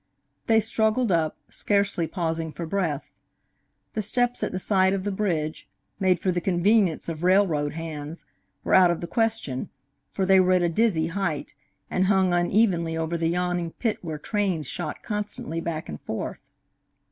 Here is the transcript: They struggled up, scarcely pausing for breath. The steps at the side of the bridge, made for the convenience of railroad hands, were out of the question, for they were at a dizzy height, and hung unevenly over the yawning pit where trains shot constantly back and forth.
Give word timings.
They 0.47 0.59
struggled 0.59 1.11
up, 1.11 1.37
scarcely 1.51 2.07
pausing 2.07 2.51
for 2.51 2.65
breath. 2.65 3.11
The 3.93 4.01
steps 4.01 4.41
at 4.41 4.51
the 4.51 4.57
side 4.57 4.93
of 4.93 5.03
the 5.03 5.11
bridge, 5.11 5.69
made 5.99 6.19
for 6.19 6.31
the 6.31 6.41
convenience 6.41 7.07
of 7.07 7.23
railroad 7.23 7.73
hands, 7.73 8.25
were 8.63 8.73
out 8.73 8.89
of 8.89 8.99
the 9.01 9.05
question, 9.05 9.69
for 10.09 10.25
they 10.25 10.39
were 10.39 10.53
at 10.53 10.63
a 10.63 10.69
dizzy 10.69 11.05
height, 11.09 11.53
and 11.87 12.07
hung 12.07 12.33
unevenly 12.33 12.97
over 12.97 13.15
the 13.15 13.29
yawning 13.29 13.73
pit 13.73 13.99
where 14.03 14.17
trains 14.17 14.65
shot 14.65 15.03
constantly 15.03 15.61
back 15.61 15.87
and 15.87 16.01
forth. 16.01 16.39